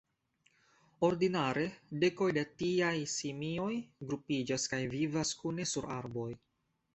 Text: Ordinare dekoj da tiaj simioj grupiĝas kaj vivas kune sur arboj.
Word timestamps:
Ordinare 1.07 1.65
dekoj 2.03 2.29
da 2.37 2.43
tiaj 2.61 2.95
simioj 3.17 3.69
grupiĝas 4.13 4.67
kaj 4.73 4.81
vivas 4.97 5.35
kune 5.43 5.69
sur 5.75 5.89
arboj. 5.99 6.29